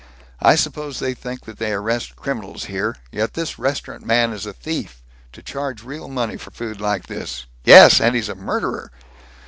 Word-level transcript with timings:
I 0.41 0.55
suppose 0.55 0.97
they 0.97 1.13
think 1.13 1.45
that 1.45 1.59
they 1.59 1.71
arrest 1.73 2.15
criminals 2.15 2.63
here, 2.65 2.95
yet 3.11 3.35
this 3.35 3.59
restaurant 3.59 4.03
man 4.03 4.33
is 4.33 4.47
a 4.47 4.51
thief, 4.53 5.03
to 5.31 5.43
charge 5.43 5.83
real 5.83 6.07
money 6.07 6.37
for 6.37 6.49
food 6.49 6.81
like 6.81 7.05
this 7.05 7.45
Yes, 7.65 8.01
and 8.01 8.15
he's 8.15 8.27
a 8.29 8.33
murderer!" 8.33 8.91